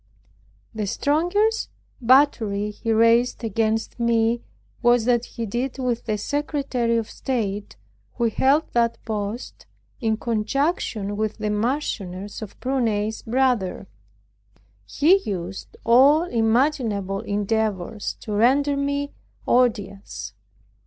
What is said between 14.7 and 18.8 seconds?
He used all imaginable endeavors to render